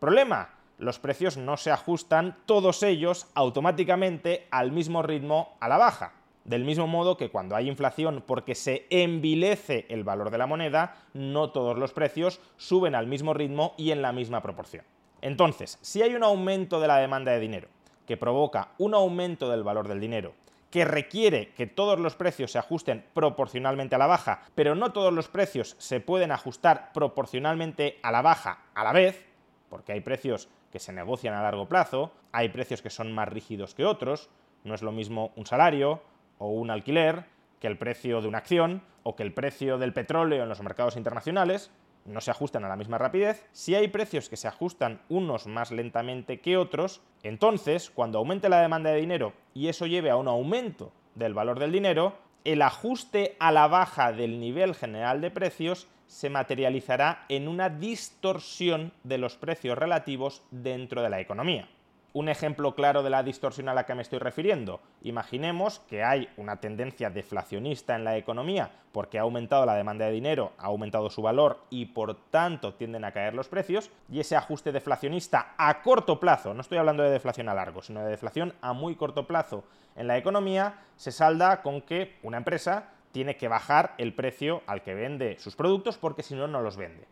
Problema, 0.00 0.48
los 0.78 0.98
precios 0.98 1.36
no 1.36 1.58
se 1.58 1.70
ajustan 1.70 2.36
todos 2.46 2.82
ellos 2.82 3.28
automáticamente 3.34 4.48
al 4.50 4.72
mismo 4.72 5.02
ritmo 5.02 5.54
a 5.60 5.68
la 5.68 5.76
baja. 5.76 6.14
Del 6.46 6.64
mismo 6.64 6.86
modo 6.86 7.16
que 7.16 7.28
cuando 7.28 7.56
hay 7.56 7.68
inflación 7.68 8.22
porque 8.24 8.54
se 8.54 8.86
envilece 8.90 9.84
el 9.88 10.04
valor 10.04 10.30
de 10.30 10.38
la 10.38 10.46
moneda, 10.46 10.94
no 11.12 11.50
todos 11.50 11.76
los 11.76 11.92
precios 11.92 12.40
suben 12.56 12.94
al 12.94 13.08
mismo 13.08 13.34
ritmo 13.34 13.74
y 13.76 13.90
en 13.90 14.00
la 14.00 14.12
misma 14.12 14.42
proporción. 14.42 14.84
Entonces, 15.22 15.76
si 15.82 16.02
hay 16.02 16.14
un 16.14 16.22
aumento 16.22 16.78
de 16.78 16.86
la 16.86 16.98
demanda 16.98 17.32
de 17.32 17.40
dinero 17.40 17.66
que 18.06 18.16
provoca 18.16 18.68
un 18.78 18.94
aumento 18.94 19.50
del 19.50 19.64
valor 19.64 19.88
del 19.88 19.98
dinero, 19.98 20.34
que 20.70 20.84
requiere 20.84 21.48
que 21.54 21.66
todos 21.66 21.98
los 21.98 22.14
precios 22.14 22.52
se 22.52 22.58
ajusten 22.58 23.04
proporcionalmente 23.12 23.96
a 23.96 23.98
la 23.98 24.06
baja, 24.06 24.42
pero 24.54 24.76
no 24.76 24.92
todos 24.92 25.12
los 25.12 25.26
precios 25.26 25.74
se 25.78 25.98
pueden 25.98 26.30
ajustar 26.30 26.92
proporcionalmente 26.92 27.98
a 28.04 28.12
la 28.12 28.22
baja 28.22 28.66
a 28.74 28.84
la 28.84 28.92
vez, 28.92 29.26
porque 29.68 29.90
hay 29.90 30.00
precios 30.00 30.48
que 30.70 30.78
se 30.78 30.92
negocian 30.92 31.34
a 31.34 31.42
largo 31.42 31.68
plazo, 31.68 32.12
hay 32.30 32.50
precios 32.50 32.82
que 32.82 32.90
son 32.90 33.12
más 33.12 33.28
rígidos 33.28 33.74
que 33.74 33.84
otros, 33.84 34.30
no 34.62 34.76
es 34.76 34.82
lo 34.82 34.92
mismo 34.92 35.32
un 35.34 35.46
salario, 35.46 36.02
o 36.38 36.48
un 36.48 36.70
alquiler 36.70 37.24
que 37.60 37.66
el 37.66 37.78
precio 37.78 38.20
de 38.20 38.28
una 38.28 38.38
acción 38.38 38.82
o 39.02 39.16
que 39.16 39.22
el 39.22 39.32
precio 39.32 39.78
del 39.78 39.92
petróleo 39.92 40.42
en 40.42 40.48
los 40.48 40.62
mercados 40.62 40.96
internacionales 40.96 41.70
no 42.04 42.20
se 42.20 42.30
ajustan 42.30 42.64
a 42.64 42.68
la 42.68 42.76
misma 42.76 42.98
rapidez, 42.98 43.46
si 43.52 43.74
hay 43.74 43.88
precios 43.88 44.28
que 44.28 44.36
se 44.36 44.48
ajustan 44.48 45.00
unos 45.08 45.46
más 45.46 45.72
lentamente 45.72 46.40
que 46.40 46.56
otros, 46.56 47.02
entonces, 47.22 47.90
cuando 47.90 48.18
aumente 48.18 48.48
la 48.48 48.60
demanda 48.60 48.90
de 48.90 49.00
dinero 49.00 49.32
y 49.54 49.68
eso 49.68 49.86
lleve 49.86 50.10
a 50.10 50.16
un 50.16 50.28
aumento 50.28 50.92
del 51.14 51.34
valor 51.34 51.58
del 51.58 51.72
dinero, 51.72 52.14
el 52.44 52.62
ajuste 52.62 53.36
a 53.40 53.50
la 53.50 53.66
baja 53.66 54.12
del 54.12 54.38
nivel 54.38 54.74
general 54.74 55.20
de 55.20 55.32
precios 55.32 55.88
se 56.06 56.30
materializará 56.30 57.24
en 57.28 57.48
una 57.48 57.68
distorsión 57.68 58.92
de 59.02 59.18
los 59.18 59.36
precios 59.36 59.76
relativos 59.76 60.42
dentro 60.52 61.02
de 61.02 61.10
la 61.10 61.20
economía. 61.20 61.68
Un 62.12 62.28
ejemplo 62.28 62.74
claro 62.74 63.02
de 63.02 63.10
la 63.10 63.22
distorsión 63.22 63.68
a 63.68 63.74
la 63.74 63.84
que 63.84 63.94
me 63.94 64.02
estoy 64.02 64.18
refiriendo. 64.18 64.80
Imaginemos 65.02 65.80
que 65.80 66.02
hay 66.02 66.28
una 66.36 66.56
tendencia 66.60 67.10
deflacionista 67.10 67.94
en 67.94 68.04
la 68.04 68.16
economía 68.16 68.70
porque 68.92 69.18
ha 69.18 69.22
aumentado 69.22 69.66
la 69.66 69.74
demanda 69.74 70.06
de 70.06 70.12
dinero, 70.12 70.52
ha 70.56 70.66
aumentado 70.66 71.10
su 71.10 71.20
valor 71.20 71.58
y 71.68 71.86
por 71.86 72.14
tanto 72.30 72.72
tienden 72.74 73.04
a 73.04 73.12
caer 73.12 73.34
los 73.34 73.48
precios 73.48 73.90
y 74.10 74.20
ese 74.20 74.36
ajuste 74.36 74.72
deflacionista 74.72 75.54
a 75.58 75.82
corto 75.82 76.18
plazo, 76.18 76.54
no 76.54 76.62
estoy 76.62 76.78
hablando 76.78 77.02
de 77.02 77.10
deflación 77.10 77.50
a 77.50 77.54
largo, 77.54 77.82
sino 77.82 78.02
de 78.02 78.10
deflación 78.10 78.54
a 78.62 78.72
muy 78.72 78.96
corto 78.96 79.26
plazo 79.26 79.64
en 79.96 80.06
la 80.06 80.16
economía, 80.16 80.78
se 80.96 81.12
salda 81.12 81.62
con 81.62 81.82
que 81.82 82.16
una 82.22 82.38
empresa 82.38 82.90
tiene 83.12 83.36
que 83.36 83.48
bajar 83.48 83.94
el 83.98 84.14
precio 84.14 84.62
al 84.66 84.82
que 84.82 84.94
vende 84.94 85.38
sus 85.38 85.56
productos 85.56 85.98
porque 85.98 86.22
si 86.22 86.34
no, 86.34 86.46
no 86.46 86.60
los 86.60 86.76
vende. 86.76 87.06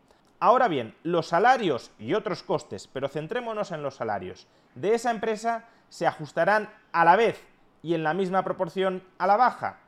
Ahora 0.45 0.67
bien, 0.67 0.93
los 1.01 1.29
salarios 1.29 1.89
y 1.97 2.13
otros 2.13 2.43
costes, 2.43 2.85
pero 2.85 3.07
centrémonos 3.07 3.71
en 3.71 3.81
los 3.81 3.95
salarios, 3.95 4.45
de 4.75 4.93
esa 4.93 5.09
empresa 5.09 5.65
se 5.89 6.05
ajustarán 6.05 6.69
a 6.91 7.03
la 7.03 7.15
vez 7.15 7.43
y 7.81 7.95
en 7.95 8.03
la 8.03 8.13
misma 8.13 8.43
proporción 8.43 9.01
a 9.17 9.25
la 9.25 9.37
baja. 9.37 9.79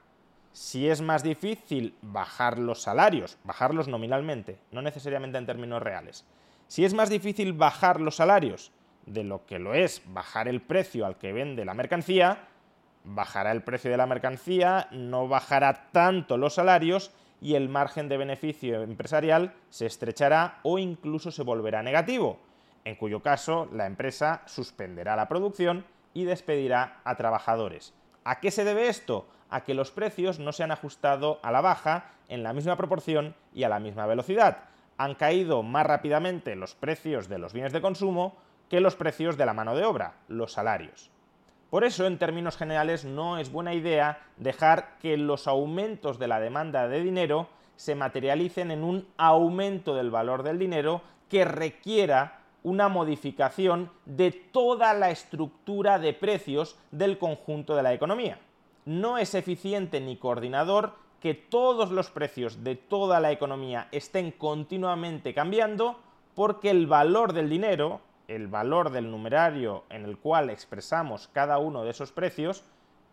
Si 0.54 0.90
es 0.90 1.00
más 1.00 1.22
difícil 1.22 1.96
bajar 2.02 2.58
los 2.58 2.82
salarios, 2.82 3.38
bajarlos 3.44 3.88
nominalmente, 3.88 4.58
no 4.72 4.82
necesariamente 4.82 5.38
en 5.38 5.46
términos 5.46 5.84
reales, 5.84 6.26
si 6.66 6.86
es 6.86 6.96
más 6.96 7.12
difícil 7.12 7.54
bajar 7.54 8.02
los 8.02 8.16
salarios 8.16 8.72
de 9.06 9.24
lo 9.24 9.46
que 9.46 9.60
lo 9.60 9.76
es 9.76 10.02
bajar 10.08 10.48
el 10.48 10.64
precio 10.64 11.06
al 11.06 11.20
que 11.20 11.34
vende 11.34 11.66
la 11.66 11.76
mercancía, 11.76 12.48
bajará 13.04 13.52
el 13.52 13.62
precio 13.62 13.92
de 13.92 13.98
la 13.98 14.08
mercancía, 14.08 14.88
no 14.90 15.28
bajará 15.28 15.92
tanto 15.92 16.36
los 16.36 16.56
salarios 16.56 17.12
y 17.42 17.56
el 17.56 17.70
margen 17.70 18.10
de 18.10 18.18
beneficio 18.18 18.82
empresarial 18.82 19.54
se 19.70 19.86
estrechará 19.86 20.60
o 20.64 20.80
incluso 20.80 21.32
se 21.32 21.44
volverá 21.44 21.84
negativo, 21.84 22.40
en 22.86 22.96
cuyo 22.96 23.22
caso 23.22 23.68
la 23.72 23.86
empresa 23.86 24.42
suspenderá 24.46 25.16
la 25.16 25.28
producción 25.28 25.86
y 26.14 26.26
despedirá 26.26 27.02
a 27.04 27.16
trabajadores. 27.16 27.94
¿A 28.24 28.40
qué 28.40 28.50
se 28.50 28.64
debe 28.64 28.88
esto? 28.88 29.28
A 29.50 29.64
que 29.64 29.74
los 29.74 29.92
precios 29.92 30.40
no 30.40 30.52
se 30.52 30.64
han 30.64 30.72
ajustado 30.72 31.40
a 31.44 31.52
la 31.52 31.62
baja 31.62 32.12
en 32.28 32.44
la 32.44 32.54
misma 32.54 32.76
proporción 32.76 33.36
y 33.54 33.64
a 33.64 33.70
la 33.70 33.80
misma 33.80 34.06
velocidad. 34.06 34.66
Han 34.98 35.16
caído 35.16 35.64
más 35.64 35.86
rápidamente 35.86 36.56
los 36.56 36.76
precios 36.76 37.30
de 37.30 37.38
los 37.38 37.54
bienes 37.54 37.74
de 37.74 37.82
consumo 37.82 38.36
que 38.70 38.82
los 38.82 38.96
precios 38.96 39.38
de 39.38 39.46
la 39.46 39.54
mano 39.54 39.76
de 39.76 39.86
obra, 39.86 40.16
los 40.28 40.54
salarios. 40.54 41.12
Por 41.70 41.84
eso, 41.84 42.06
en 42.06 42.18
términos 42.18 42.56
generales, 42.56 43.04
no 43.04 43.38
es 43.38 43.52
buena 43.52 43.74
idea 43.74 44.20
dejar 44.38 44.98
que 45.00 45.18
los 45.18 45.48
aumentos 45.48 46.18
de 46.18 46.28
la 46.28 46.40
demanda 46.40 46.88
de 46.88 47.02
dinero 47.02 47.50
se 47.76 47.94
materialicen 47.94 48.72
en 48.72 48.84
un 48.84 49.08
aumento 49.18 49.94
del 49.94 50.10
valor 50.10 50.44
del 50.44 50.60
dinero 50.60 51.02
que 51.30 51.46
requiera 51.46 52.40
una 52.64 52.90
modificación 52.90 53.92
de 54.06 54.32
toda 54.32 54.94
la 54.94 55.12
estructura 55.12 56.00
de 56.00 56.14
precios 56.14 56.78
del 56.92 57.18
conjunto 57.18 57.76
de 57.76 57.84
la 57.84 57.94
economía. 57.94 58.40
No 58.86 59.18
es 59.18 59.36
eficiente 59.36 60.00
ni 60.00 60.18
coordinador 60.18 60.94
que 61.22 61.34
todos 61.34 61.92
los 61.92 62.10
precios 62.10 62.64
de 62.64 62.76
toda 62.76 63.20
la 63.20 63.32
economía 63.32 63.88
estén 63.92 64.32
continuamente 64.32 65.34
cambiando 65.34 66.00
porque 66.36 66.70
el 66.70 66.88
valor 66.88 67.34
del 67.34 67.50
dinero, 67.50 68.02
el 68.28 68.48
valor 68.48 68.92
del 68.92 69.10
numerario 69.10 69.86
en 69.90 70.06
el 70.06 70.18
cual 70.18 70.50
expresamos 70.50 71.30
cada 71.30 71.58
uno 71.60 71.84
de 71.84 71.92
esos 71.92 72.12
precios 72.12 72.64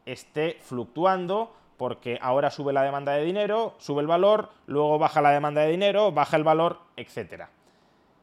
esté 0.06 0.58
fluctuando 0.60 1.54
porque 1.76 2.18
ahora 2.20 2.50
sube 2.50 2.72
la 2.72 2.82
demanda 2.82 3.12
de 3.12 3.24
dinero, 3.24 3.74
sube 3.78 4.00
el 4.00 4.06
valor, 4.06 4.50
luego 4.66 4.98
baja 4.98 5.22
la 5.22 5.30
demanda 5.30 5.62
de 5.62 5.70
dinero, 5.70 6.12
baja 6.12 6.36
el 6.36 6.44
valor, 6.44 6.78
etc. 6.96 7.44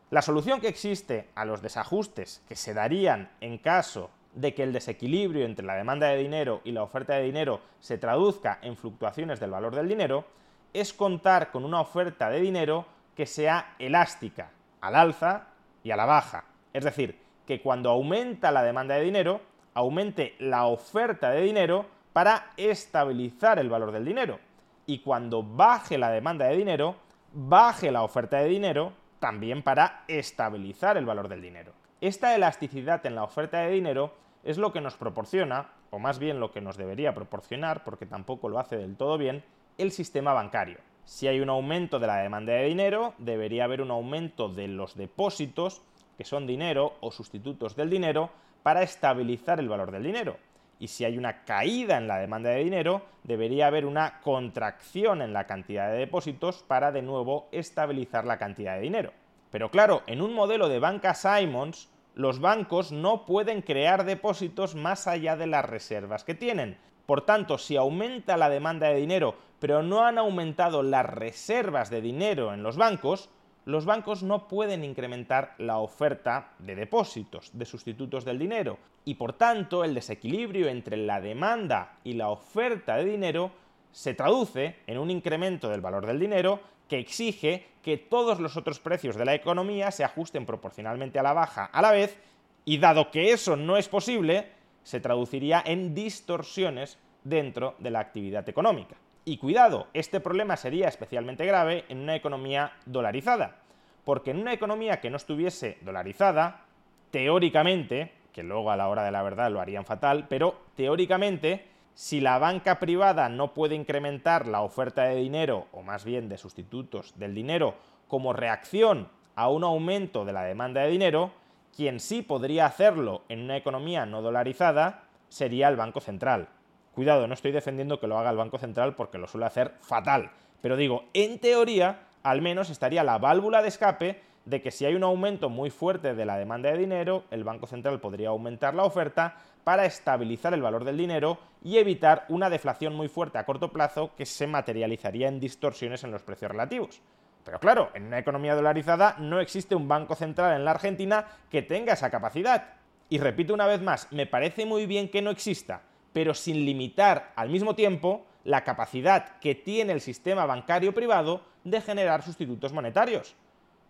La 0.09 0.21
solución 0.21 0.61
que 0.61 0.67
existe 0.67 1.29
a 1.35 1.45
los 1.45 1.61
desajustes 1.61 2.43
que 2.47 2.55
se 2.55 2.73
darían 2.73 3.29
en 3.41 3.57
caso 3.57 4.09
de 4.33 4.53
que 4.53 4.63
el 4.63 4.73
desequilibrio 4.73 5.45
entre 5.45 5.65
la 5.65 5.75
demanda 5.75 6.07
de 6.07 6.17
dinero 6.17 6.61
y 6.63 6.71
la 6.71 6.83
oferta 6.83 7.15
de 7.15 7.23
dinero 7.23 7.61
se 7.79 7.97
traduzca 7.97 8.59
en 8.61 8.77
fluctuaciones 8.77 9.39
del 9.39 9.51
valor 9.51 9.75
del 9.75 9.89
dinero 9.89 10.25
es 10.73 10.93
contar 10.93 11.51
con 11.51 11.65
una 11.65 11.81
oferta 11.81 12.29
de 12.29 12.39
dinero 12.39 12.85
que 13.15 13.25
sea 13.25 13.75
elástica, 13.77 14.51
al 14.79 14.95
alza 14.95 15.47
y 15.83 15.91
a 15.91 15.97
la 15.97 16.05
baja. 16.05 16.45
Es 16.73 16.83
decir, 16.83 17.19
que 17.45 17.61
cuando 17.61 17.89
aumenta 17.89 18.51
la 18.51 18.63
demanda 18.63 18.95
de 18.95 19.03
dinero, 19.03 19.41
aumente 19.73 20.35
la 20.39 20.65
oferta 20.65 21.31
de 21.31 21.41
dinero 21.41 21.85
para 22.13 22.51
estabilizar 22.57 23.59
el 23.59 23.69
valor 23.69 23.91
del 23.91 24.05
dinero. 24.05 24.39
Y 24.85 24.99
cuando 24.99 25.43
baje 25.43 25.97
la 25.97 26.09
demanda 26.09 26.47
de 26.47 26.57
dinero, 26.57 26.95
baje 27.33 27.91
la 27.91 28.03
oferta 28.03 28.37
de 28.37 28.49
dinero 28.49 28.93
también 29.19 29.63
para 29.63 30.03
estabilizar 30.07 30.97
el 30.97 31.05
valor 31.05 31.29
del 31.29 31.41
dinero. 31.41 31.73
Esta 32.01 32.35
elasticidad 32.35 33.05
en 33.05 33.15
la 33.15 33.23
oferta 33.23 33.59
de 33.59 33.71
dinero 33.71 34.13
es 34.43 34.57
lo 34.57 34.73
que 34.73 34.81
nos 34.81 34.95
proporciona, 34.95 35.69
o 35.91 35.99
más 35.99 36.19
bien 36.19 36.39
lo 36.39 36.51
que 36.51 36.61
nos 36.61 36.77
debería 36.77 37.13
proporcionar, 37.13 37.83
porque 37.83 38.07
tampoco 38.07 38.49
lo 38.49 38.59
hace 38.59 38.77
del 38.77 38.97
todo 38.97 39.17
bien, 39.17 39.43
el 39.77 39.91
sistema 39.91 40.33
bancario. 40.33 40.79
Si 41.05 41.27
hay 41.27 41.39
un 41.39 41.49
aumento 41.49 41.99
de 41.99 42.07
la 42.07 42.17
demanda 42.17 42.53
de 42.53 42.65
dinero, 42.65 43.13
debería 43.17 43.65
haber 43.65 43.81
un 43.81 43.91
aumento 43.91 44.49
de 44.49 44.67
los 44.67 44.95
depósitos, 44.95 45.83
que 46.17 46.23
son 46.23 46.47
dinero 46.47 46.95
o 47.01 47.11
sustitutos 47.11 47.75
del 47.75 47.89
dinero, 47.89 48.29
para 48.63 48.83
estabilizar 48.83 49.59
el 49.59 49.69
valor 49.69 49.91
del 49.91 50.03
dinero. 50.03 50.37
Y 50.79 50.87
si 50.87 51.05
hay 51.05 51.17
una 51.17 51.43
caída 51.43 51.97
en 51.97 52.07
la 52.07 52.17
demanda 52.17 52.49
de 52.49 52.63
dinero, 52.63 53.03
debería 53.23 53.67
haber 53.67 53.85
una 53.85 54.19
contracción 54.21 55.21
en 55.21 55.33
la 55.33 55.45
cantidad 55.45 55.91
de 55.91 55.97
depósitos 55.97 56.63
para 56.63 56.91
de 56.91 57.01
nuevo 57.01 57.47
estabilizar 57.51 58.25
la 58.25 58.37
cantidad 58.37 58.75
de 58.75 58.81
dinero. 58.81 59.13
Pero 59.51 59.69
claro, 59.69 60.01
en 60.07 60.21
un 60.21 60.33
modelo 60.33 60.69
de 60.69 60.79
banca 60.79 61.13
Simons, 61.13 61.89
los 62.15 62.39
bancos 62.39 62.91
no 62.91 63.25
pueden 63.25 63.61
crear 63.61 64.05
depósitos 64.05 64.75
más 64.75 65.07
allá 65.07 65.35
de 65.35 65.47
las 65.47 65.65
reservas 65.65 66.23
que 66.23 66.33
tienen. 66.33 66.77
Por 67.05 67.25
tanto, 67.25 67.57
si 67.57 67.77
aumenta 67.77 68.37
la 68.37 68.49
demanda 68.49 68.87
de 68.87 68.95
dinero, 68.95 69.35
pero 69.59 69.83
no 69.83 70.03
han 70.03 70.17
aumentado 70.17 70.81
las 70.81 71.05
reservas 71.05 71.89
de 71.89 72.01
dinero 72.01 72.53
en 72.53 72.63
los 72.63 72.77
bancos, 72.77 73.29
los 73.65 73.85
bancos 73.85 74.23
no 74.23 74.47
pueden 74.47 74.83
incrementar 74.83 75.53
la 75.57 75.77
oferta 75.77 76.53
de 76.59 76.75
depósitos, 76.75 77.51
de 77.53 77.65
sustitutos 77.65 78.25
del 78.25 78.39
dinero, 78.39 78.79
y 79.05 79.15
por 79.15 79.33
tanto 79.33 79.83
el 79.83 79.93
desequilibrio 79.93 80.67
entre 80.67 80.97
la 80.97 81.21
demanda 81.21 81.97
y 82.03 82.13
la 82.13 82.29
oferta 82.29 82.95
de 82.95 83.05
dinero 83.05 83.51
se 83.91 84.13
traduce 84.13 84.77
en 84.87 84.97
un 84.97 85.11
incremento 85.11 85.69
del 85.69 85.81
valor 85.81 86.05
del 86.05 86.19
dinero 86.19 86.59
que 86.87 86.99
exige 86.99 87.67
que 87.81 87.97
todos 87.97 88.39
los 88.39 88.57
otros 88.57 88.79
precios 88.79 89.15
de 89.15 89.25
la 89.25 89.33
economía 89.33 89.91
se 89.91 90.03
ajusten 90.03 90.45
proporcionalmente 90.45 91.19
a 91.19 91.23
la 91.23 91.33
baja 91.33 91.65
a 91.65 91.81
la 91.81 91.91
vez, 91.91 92.17
y 92.65 92.77
dado 92.77 93.09
que 93.09 93.31
eso 93.31 93.55
no 93.55 93.77
es 93.77 93.87
posible, 93.87 94.49
se 94.83 94.99
traduciría 94.99 95.63
en 95.65 95.95
distorsiones 95.95 96.97
dentro 97.23 97.75
de 97.79 97.91
la 97.91 97.99
actividad 97.99 98.47
económica. 98.47 98.95
Y 99.23 99.37
cuidado, 99.37 99.87
este 99.93 100.19
problema 100.19 100.57
sería 100.57 100.87
especialmente 100.87 101.45
grave 101.45 101.85
en 101.89 101.99
una 101.99 102.15
economía 102.15 102.73
dolarizada, 102.87 103.57
porque 104.03 104.31
en 104.31 104.39
una 104.39 104.53
economía 104.53 104.99
que 104.99 105.11
no 105.11 105.17
estuviese 105.17 105.77
dolarizada, 105.81 106.65
teóricamente, 107.11 108.13
que 108.33 108.41
luego 108.41 108.71
a 108.71 108.77
la 108.77 108.87
hora 108.87 109.03
de 109.03 109.11
la 109.11 109.21
verdad 109.21 109.51
lo 109.51 109.61
harían 109.61 109.85
fatal, 109.85 110.25
pero 110.27 110.61
teóricamente, 110.75 111.67
si 111.93 112.19
la 112.19 112.39
banca 112.39 112.79
privada 112.79 113.29
no 113.29 113.53
puede 113.53 113.75
incrementar 113.75 114.47
la 114.47 114.61
oferta 114.61 115.03
de 115.03 115.17
dinero, 115.17 115.67
o 115.71 115.83
más 115.83 116.03
bien 116.03 116.27
de 116.27 116.39
sustitutos 116.39 117.13
del 117.19 117.35
dinero, 117.35 117.75
como 118.07 118.33
reacción 118.33 119.07
a 119.35 119.49
un 119.49 119.63
aumento 119.63 120.25
de 120.25 120.33
la 120.33 120.43
demanda 120.43 120.81
de 120.81 120.89
dinero, 120.89 121.31
quien 121.75 121.99
sí 121.99 122.23
podría 122.23 122.65
hacerlo 122.65 123.21
en 123.29 123.41
una 123.41 123.55
economía 123.55 124.07
no 124.07 124.23
dolarizada 124.23 125.03
sería 125.29 125.67
el 125.67 125.75
Banco 125.75 126.01
Central. 126.01 126.47
Cuidado, 126.93 127.27
no 127.27 127.33
estoy 127.33 127.51
defendiendo 127.51 127.99
que 127.99 128.07
lo 128.07 128.17
haga 128.17 128.31
el 128.31 128.37
Banco 128.37 128.57
Central 128.57 128.95
porque 128.95 129.17
lo 129.17 129.27
suele 129.27 129.45
hacer 129.45 129.75
fatal, 129.81 130.31
pero 130.61 130.75
digo, 130.75 131.05
en 131.13 131.39
teoría, 131.39 132.07
al 132.23 132.41
menos 132.41 132.69
estaría 132.69 133.03
la 133.03 133.17
válvula 133.17 133.61
de 133.61 133.69
escape 133.69 134.21
de 134.45 134.61
que 134.61 134.71
si 134.71 134.85
hay 134.85 134.95
un 134.95 135.03
aumento 135.03 135.49
muy 135.49 135.69
fuerte 135.69 136.13
de 136.13 136.25
la 136.25 136.37
demanda 136.37 136.71
de 136.71 136.77
dinero, 136.77 137.23
el 137.31 137.43
Banco 137.43 137.67
Central 137.67 137.99
podría 137.99 138.29
aumentar 138.29 138.73
la 138.73 138.83
oferta 138.83 139.35
para 139.63 139.85
estabilizar 139.85 140.53
el 140.53 140.61
valor 140.61 140.83
del 140.83 140.97
dinero 140.97 141.37
y 141.63 141.77
evitar 141.77 142.25
una 142.29 142.49
deflación 142.49 142.95
muy 142.95 143.07
fuerte 143.07 143.37
a 143.37 143.45
corto 143.45 143.71
plazo 143.71 144.11
que 144.15 144.25
se 144.25 144.47
materializaría 144.47 145.27
en 145.27 145.39
distorsiones 145.39 146.03
en 146.03 146.11
los 146.11 146.23
precios 146.23 146.51
relativos. 146.51 147.01
Pero 147.43 147.59
claro, 147.59 147.89
en 147.93 148.07
una 148.07 148.19
economía 148.19 148.55
dolarizada 148.55 149.15
no 149.19 149.39
existe 149.39 149.75
un 149.75 149.87
banco 149.87 150.15
central 150.15 150.55
en 150.55 150.65
la 150.65 150.71
Argentina 150.71 151.25
que 151.49 151.61
tenga 151.61 151.93
esa 151.93 152.09
capacidad. 152.09 152.73
Y 153.09 153.19
repito 153.19 153.53
una 153.53 153.67
vez 153.67 153.81
más, 153.81 154.11
me 154.11 154.25
parece 154.25 154.65
muy 154.65 154.85
bien 154.85 155.09
que 155.09 155.21
no 155.21 155.31
exista, 155.31 155.81
pero 156.13 156.33
sin 156.33 156.65
limitar 156.65 157.33
al 157.35 157.49
mismo 157.49 157.75
tiempo 157.75 158.25
la 158.43 158.63
capacidad 158.63 159.39
que 159.39 159.55
tiene 159.55 159.93
el 159.93 160.01
sistema 160.01 160.45
bancario 160.45 160.93
privado 160.93 161.41
de 161.63 161.81
generar 161.81 162.23
sustitutos 162.23 162.73
monetarios. 162.73 163.35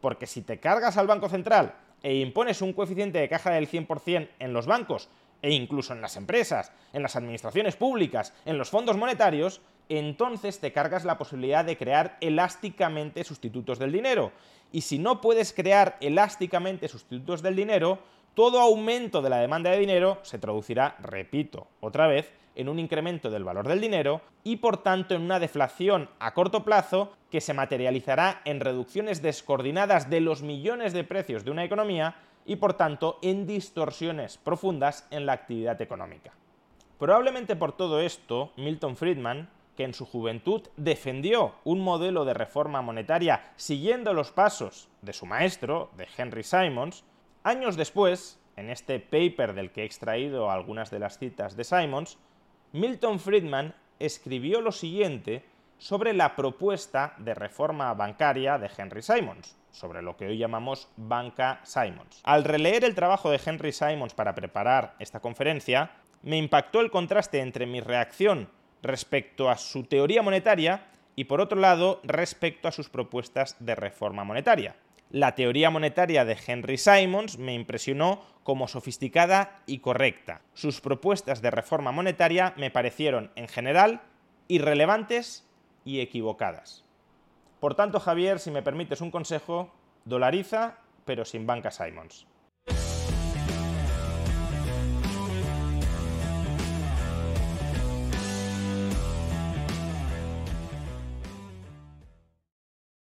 Porque 0.01 0.27
si 0.27 0.41
te 0.41 0.60
cargas 0.60 0.97
al 0.97 1.07
Banco 1.07 1.29
Central 1.29 1.75
e 2.03 2.15
impones 2.15 2.62
un 2.62 2.73
coeficiente 2.73 3.19
de 3.19 3.29
caja 3.29 3.51
del 3.51 3.69
100% 3.69 4.29
en 4.39 4.53
los 4.53 4.65
bancos 4.65 5.10
e 5.41 5.51
incluso 5.51 5.93
en 5.93 6.01
las 6.01 6.17
empresas, 6.17 6.71
en 6.93 7.01
las 7.01 7.15
administraciones 7.15 7.75
públicas, 7.75 8.34
en 8.45 8.57
los 8.57 8.69
fondos 8.69 8.97
monetarios, 8.97 9.62
entonces 9.89 10.60
te 10.60 10.71
cargas 10.71 11.03
la 11.03 11.17
posibilidad 11.17 11.65
de 11.65 11.77
crear 11.77 12.17
elásticamente 12.21 13.23
sustitutos 13.23 13.79
del 13.79 13.91
dinero. 13.91 14.31
Y 14.71 14.81
si 14.81 14.99
no 14.99 15.19
puedes 15.19 15.51
crear 15.51 15.97
elásticamente 15.99 16.88
sustitutos 16.88 17.41
del 17.41 17.55
dinero, 17.55 17.99
todo 18.34 18.60
aumento 18.60 19.22
de 19.22 19.30
la 19.30 19.38
demanda 19.38 19.72
de 19.72 19.80
dinero 19.80 20.20
se 20.22 20.39
traducirá, 20.39 20.96
repito, 21.00 21.67
otra 21.82 22.08
vez, 22.08 22.32
en 22.56 22.70
un 22.70 22.80
incremento 22.80 23.30
del 23.30 23.44
valor 23.44 23.67
del 23.67 23.82
dinero 23.82 24.22
y 24.44 24.58
por 24.58 24.78
tanto 24.78 25.15
en 25.15 25.22
una 25.22 25.39
deflación 25.39 26.10
a 26.20 26.34
corto 26.34 26.63
plazo 26.63 27.13
que 27.30 27.41
se 27.41 27.54
materializará 27.54 28.41
en 28.46 28.60
reducciones 28.60 29.22
descoordinadas 29.22 30.10
de 30.10 30.22
los 30.22 30.41
millones 30.41 30.94
de 30.94 31.04
precios 31.04 31.46
de 31.46 31.52
una 31.52 31.63
economía 31.63 32.15
y 32.46 32.58
por 32.58 32.74
tanto 32.74 33.20
en 33.22 33.46
distorsiones 33.46 34.38
profundas 34.38 35.08
en 35.12 35.26
la 35.26 35.34
actividad 35.34 35.82
económica. 35.82 36.34
Probablemente 37.00 37.56
por 37.56 37.72
todo 37.72 38.00
esto, 38.00 38.52
Milton 38.58 38.96
Friedman, 38.96 39.50
que 39.76 39.84
en 39.84 39.94
su 39.94 40.06
juventud 40.06 40.62
defendió 40.76 41.56
un 41.63 41.82
modelo 41.82 42.26
de 42.26 42.34
reforma 42.34 42.82
monetaria 42.82 43.52
siguiendo 43.56 44.13
los 44.13 44.32
pasos 44.32 44.89
de 45.02 45.13
su 45.13 45.26
maestro, 45.26 45.89
de 45.98 46.08
Henry 46.17 46.44
Simons, 46.44 47.04
Años 47.43 47.75
después, 47.75 48.39
en 48.56 48.69
este 48.69 48.99
paper 48.99 49.54
del 49.54 49.71
que 49.71 49.82
he 49.82 49.86
extraído 49.86 50.51
algunas 50.51 50.91
de 50.91 50.99
las 50.99 51.17
citas 51.17 51.56
de 51.56 51.63
Simons, 51.63 52.19
Milton 52.71 53.19
Friedman 53.19 53.73
escribió 53.97 54.62
lo 54.62 54.71
siguiente 54.71 55.43
sobre 55.80 56.13
la 56.13 56.36
propuesta 56.36 57.15
de 57.17 57.34
reforma 57.34 57.91
bancaria 57.95 58.60
de 58.60 58.69
Henry 58.77 59.01
Simons, 59.01 59.58
sobre 59.71 60.04
lo 60.04 60.15
que 60.15 60.27
hoy 60.27 60.38
llamamos 60.38 60.88
banca 60.97 61.62
Simons. 61.63 62.21
Al 62.23 62.43
releer 62.43 62.84
el 62.84 62.93
trabajo 62.93 63.32
de 63.32 63.41
Henry 63.43 63.71
Simons 63.71 64.13
para 64.13 64.36
preparar 64.36 64.93
esta 64.99 65.19
conferencia, 65.19 65.89
me 66.21 66.38
impactó 66.38 66.80
el 66.80 66.91
contraste 66.91 67.39
entre 67.39 67.65
mi 67.65 67.80
reacción 67.80 68.49
respecto 68.84 69.49
a 69.49 69.58
su 69.58 69.86
teoría 69.86 70.21
monetaria 70.21 70.86
y 71.15 71.23
por 71.23 71.41
otro 71.41 71.60
lado 71.60 72.01
respecto 72.04 72.67
a 72.67 72.71
sus 72.71 72.89
propuestas 72.89 73.56
de 73.60 73.73
reforma 73.73 74.23
monetaria. 74.23 74.75
La 75.12 75.36
teoría 75.36 75.69
monetaria 75.69 76.24
de 76.24 76.38
Henry 76.47 76.78
Simons 76.78 77.38
me 77.38 77.54
impresionó 77.54 78.24
como 78.43 78.69
sofisticada 78.69 79.62
y 79.65 79.80
correcta. 79.80 80.39
Sus 80.54 80.80
propuestas 80.80 81.41
de 81.41 81.52
reforma 81.52 81.91
monetaria 81.91 82.54
me 82.56 82.71
parecieron, 82.71 83.30
en 83.36 83.50
general, 83.50 84.02
irrelevantes 84.47 85.45
y 85.84 86.00
equivocadas. 86.00 86.86
Por 87.60 87.76
tanto, 87.76 88.00
Javier, 88.00 88.39
si 88.39 88.52
me 88.52 88.63
permites 88.63 89.02
un 89.02 89.12
consejo, 89.12 89.74
dolariza, 90.06 90.78
pero 91.04 91.26
sin 91.26 91.45
banca 91.45 91.71
Simons. 91.71 92.26